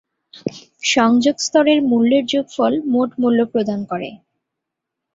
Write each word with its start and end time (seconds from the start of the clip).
সংযোগ 0.85 1.35
স্তরের 1.39 1.79
মূল্যের 1.83 2.23
যোগফল 2.25 2.73
মোট 2.93 3.09
মূল্য 3.21 3.39
প্রদান 3.53 3.79
করে। 3.85 4.09